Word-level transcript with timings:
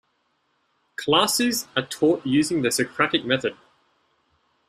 Classes 0.95 1.67
are 1.77 1.85
taught 1.85 2.25
using 2.25 2.63
the 2.63 2.71
Socratic 2.71 3.23
method. 3.23 3.55